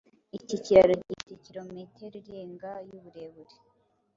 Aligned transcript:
Iki 0.37 0.55
kiraro 0.63 0.93
gifite 0.99 1.33
kilometero 1.45 2.13
irenga 2.21 2.71
y’uburebure 2.87 3.55